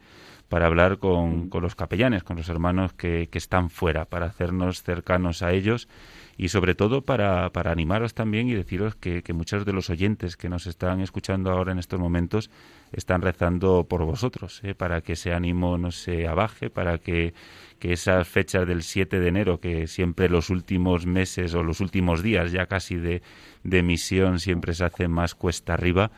[0.50, 4.82] para hablar con, con los capellanes, con los hermanos que, que, están fuera, para hacernos
[4.82, 5.88] cercanos a ellos
[6.36, 10.36] y sobre todo para, para animaros también y deciros que, que, muchos de los oyentes
[10.36, 12.50] que nos están escuchando ahora en estos momentos
[12.92, 14.74] están rezando por vosotros, ¿eh?
[14.74, 17.34] para que ese ánimo no se abaje, para que,
[17.78, 22.22] que esas fechas del 7 de enero, que siempre los últimos meses o los últimos
[22.22, 23.22] días ya casi de,
[23.64, 26.10] de misión siempre se hace más cuesta arriba,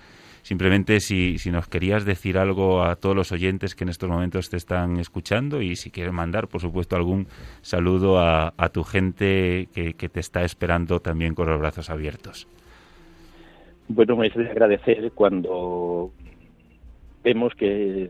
[0.42, 4.50] Simplemente si, si nos querías decir algo a todos los oyentes que en estos momentos
[4.50, 7.28] te están escuchando y si quieres mandar, por supuesto, algún
[7.60, 12.48] saludo a, a tu gente que, que, te está esperando también con los brazos abiertos.
[13.86, 16.10] Bueno, me de agradecer cuando
[17.22, 18.08] vemos que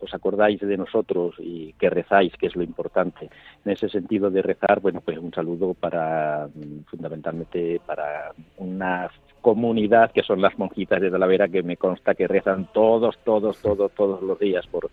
[0.00, 3.28] os acordáis de nosotros y que rezáis, que es lo importante.
[3.64, 6.48] En ese sentido de rezar, bueno, pues un saludo para
[6.86, 12.68] fundamentalmente para una comunidad que son las monjitas de Talavera que me consta que rezan
[12.72, 14.90] todos, todos, todos, todos los días por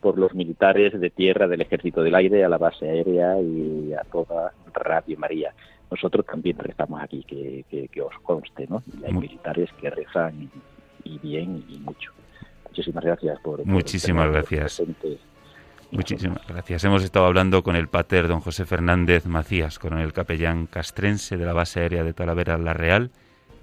[0.00, 4.02] por los militares de tierra, del ejército del aire, a la base aérea y a
[4.10, 5.52] toda Radio María.
[5.90, 8.82] Nosotros también rezamos aquí, que, que, os conste, ¿no?
[9.04, 10.48] hay militares que rezan
[11.04, 12.12] y, bien y mucho.
[12.70, 13.66] Muchísimas gracias por...
[13.66, 14.82] Muchísimas gracias.
[15.90, 16.84] Muchísimas gracias.
[16.84, 21.52] Hemos estado hablando con el pater don José Fernández Macías, coronel capellán castrense de la
[21.52, 23.10] base aérea de Talavera La Real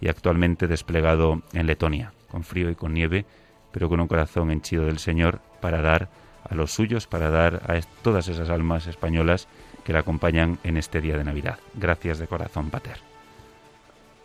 [0.02, 3.26] y actualmente desplegado en Letonia, con frío y con nieve,
[3.72, 6.10] pero con un corazón henchido del Señor para dar
[6.50, 9.48] a los suyos, para dar a todas esas almas españolas
[9.86, 11.60] que le acompañan en este día de Navidad.
[11.76, 12.98] Gracias de corazón, Pater.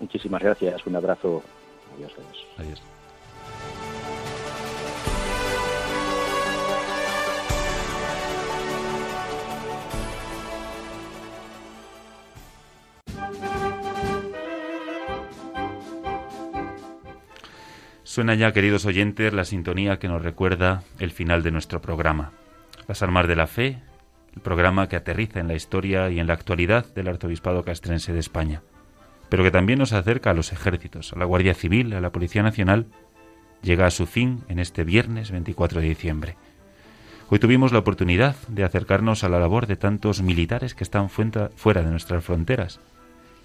[0.01, 0.85] Muchísimas gracias.
[0.87, 1.43] Un abrazo.
[1.95, 2.13] Adiós.
[2.59, 2.83] Adiós.
[18.13, 22.33] Suena ya, queridos oyentes, la sintonía que nos recuerda el final de nuestro programa.
[22.87, 23.79] Las Armas de la Fe,
[24.37, 28.19] el programa que aterriza en la historia y en la actualidad del Arzobispado Castrense de
[28.19, 28.61] España,
[29.31, 32.43] pero que también nos acerca a los ejércitos, a la Guardia Civil, a la Policía
[32.43, 32.85] Nacional,
[33.63, 36.37] llega a su fin en este viernes 24 de diciembre.
[37.31, 41.83] Hoy tuvimos la oportunidad de acercarnos a la labor de tantos militares que están fuera
[41.83, 42.79] de nuestras fronteras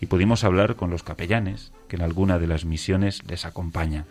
[0.02, 4.04] y pudimos hablar con los capellanes que en alguna de las misiones les acompañan.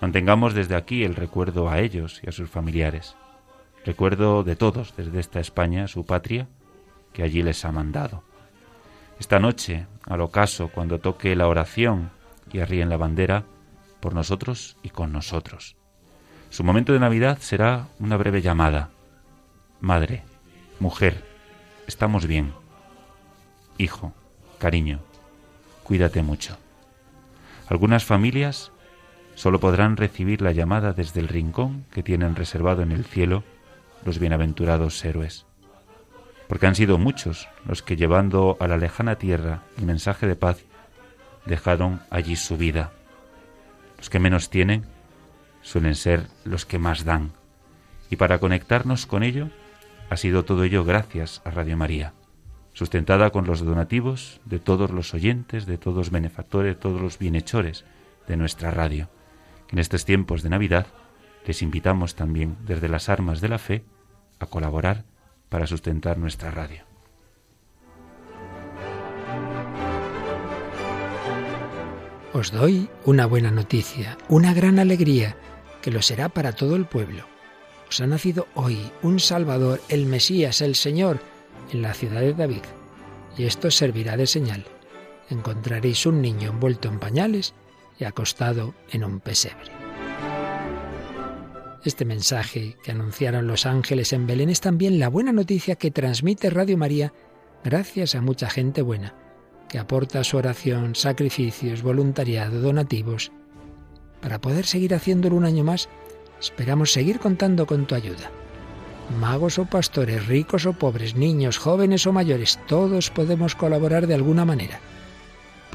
[0.00, 3.16] Mantengamos desde aquí el recuerdo a ellos y a sus familiares.
[3.84, 6.48] Recuerdo de todos desde esta España, su patria,
[7.12, 8.22] que allí les ha mandado.
[9.18, 12.10] Esta noche, al ocaso, cuando toque la oración
[12.52, 13.44] y arríen la bandera,
[14.00, 15.76] por nosotros y con nosotros.
[16.50, 18.90] Su momento de Navidad será una breve llamada.
[19.80, 20.22] Madre,
[20.78, 21.24] mujer,
[21.86, 22.52] estamos bien.
[23.78, 24.12] Hijo,
[24.58, 25.00] cariño,
[25.82, 26.56] cuídate mucho.
[27.68, 28.70] Algunas familias
[29.36, 33.44] solo podrán recibir la llamada desde el rincón que tienen reservado en el cielo
[34.04, 35.46] los bienaventurados héroes.
[36.48, 40.64] Porque han sido muchos los que llevando a la lejana tierra el mensaje de paz
[41.44, 42.90] dejaron allí su vida.
[43.98, 44.84] Los que menos tienen
[45.62, 47.30] suelen ser los que más dan.
[48.10, 49.50] Y para conectarnos con ello,
[50.10, 52.12] ha sido todo ello gracias a Radio María
[52.76, 57.18] sustentada con los donativos de todos los oyentes, de todos los benefactores, de todos los
[57.18, 57.86] bienhechores
[58.28, 59.08] de nuestra radio.
[59.70, 60.86] En estos tiempos de Navidad
[61.46, 63.84] les invitamos también desde las armas de la fe
[64.38, 65.04] a colaborar
[65.48, 66.84] para sustentar nuestra radio.
[72.32, 75.36] Os doy una buena noticia, una gran alegría,
[75.80, 77.24] que lo será para todo el pueblo.
[77.88, 81.20] Os ha nacido hoy un Salvador, el Mesías, el Señor,
[81.72, 82.62] en la ciudad de David.
[83.38, 84.64] Y esto servirá de señal.
[85.30, 87.54] Encontraréis un niño envuelto en pañales
[87.98, 89.70] y acostado en un pesebre.
[91.84, 96.50] Este mensaje que anunciaron los ángeles en Belén es también la buena noticia que transmite
[96.50, 97.12] Radio María
[97.62, 99.14] gracias a mucha gente buena,
[99.68, 103.30] que aporta su oración, sacrificios, voluntariado, donativos.
[104.20, 105.88] Para poder seguir haciéndolo un año más,
[106.40, 108.30] esperamos seguir contando con tu ayuda
[109.20, 114.44] magos o pastores, ricos o pobres, niños, jóvenes o mayores, todos podemos colaborar de alguna
[114.44, 114.80] manera.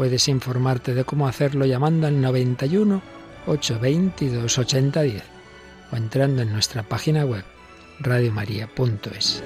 [0.02, 3.04] Puedes informarte de cómo hacerlo llamando al 91
[3.46, 5.24] 822 8010
[5.92, 7.44] o entrando en nuestra página web
[8.00, 9.44] radiomaria.es.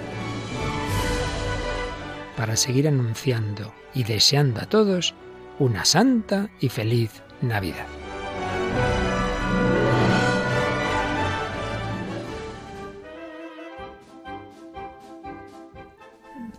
[2.38, 5.14] Para seguir anunciando y deseando a todos
[5.60, 7.88] una santa y feliz Navidad.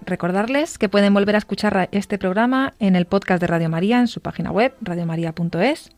[0.07, 4.07] Recordarles que pueden volver a escuchar este programa en el podcast de Radio María en
[4.07, 5.91] su página web, radiomaria.es.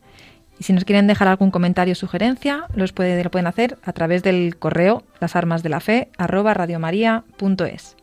[0.57, 4.23] Y si nos quieren dejar algún comentario o sugerencia, los lo pueden hacer a través
[4.23, 7.97] del correo lasarmasdelafe@radiomaria.es.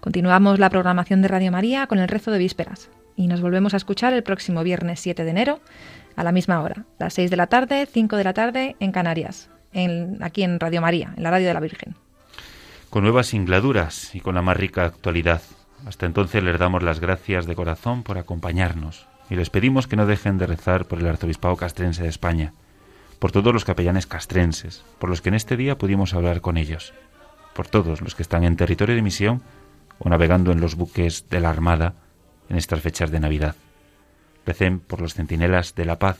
[0.00, 3.78] Continuamos la programación de Radio María con el rezo de vísperas y nos volvemos a
[3.78, 5.58] escuchar el próximo viernes 7 de enero
[6.14, 9.50] a la misma hora, las 6 de la tarde, 5 de la tarde en Canarias,
[9.72, 11.96] en, aquí en Radio María, en la Radio de la Virgen
[12.92, 15.40] con nuevas singladuras y con la más rica actualidad.
[15.86, 20.04] Hasta entonces les damos las gracias de corazón por acompañarnos y les pedimos que no
[20.04, 22.52] dejen de rezar por el arzobispado castrense de España,
[23.18, 26.92] por todos los capellanes castrenses, por los que en este día pudimos hablar con ellos,
[27.54, 29.40] por todos los que están en territorio de misión
[29.98, 31.94] o navegando en los buques de la Armada
[32.50, 33.56] en estas fechas de Navidad.
[34.44, 36.18] Recen por los centinelas de la paz,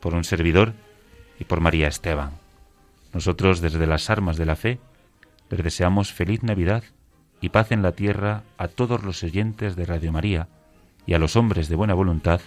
[0.00, 0.72] por un servidor
[1.38, 2.32] y por María Esteban.
[3.12, 4.80] Nosotros desde las armas de la fe
[5.50, 6.84] les deseamos feliz Navidad
[7.40, 10.48] y paz en la tierra a todos los oyentes de Radio María
[11.06, 12.40] y a los hombres de buena voluntad,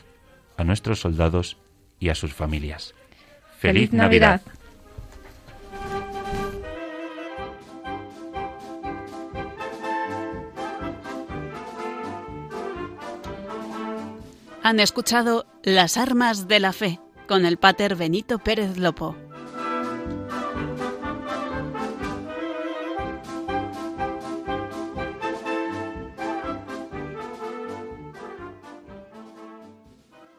[0.58, 1.58] a nuestros soldados
[2.00, 2.94] y a sus familias.
[3.58, 4.42] Feliz, Navidad.
[14.64, 19.16] Han escuchado Las Armas de la Fe con el Pater Benito Pérez Lopo.